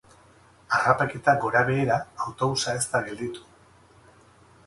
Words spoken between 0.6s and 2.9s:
Harrapaketa gorabehera, autobusa ez